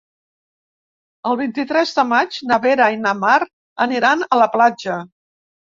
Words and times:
El 1.31 1.37
vint-i-tres 1.43 1.93
de 1.99 2.07
maig 2.15 2.41
na 2.53 2.59
Vera 2.67 2.91
i 2.97 3.01
na 3.05 3.15
Mar 3.23 3.39
aniran 3.89 4.29
a 4.33 4.45
la 4.45 4.53
platja. 4.59 5.03